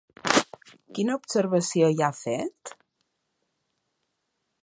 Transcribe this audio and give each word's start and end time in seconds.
Quina 0.97 1.17
observació 1.19 1.91
hi 1.97 2.01
ha 2.07 2.09
fet? 2.21 2.73